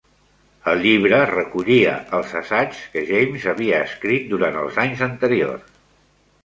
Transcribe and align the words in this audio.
El 0.71 0.79
llibre 0.85 1.19
recollia 1.31 1.93
els 2.21 2.33
assaigs 2.41 2.81
que 2.95 3.05
James 3.11 3.47
havia 3.55 3.85
escrit 3.91 4.27
durant 4.35 4.61
els 4.65 4.83
anys 4.87 5.07
anteriors. 5.11 5.71